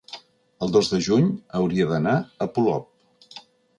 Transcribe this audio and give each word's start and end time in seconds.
El 0.67 0.71
dos 0.75 0.87
de 0.93 0.99
juny 1.07 1.29
hauria 1.59 1.87
d'anar 1.91 2.17
a 2.47 2.49
Polop. 2.57 3.41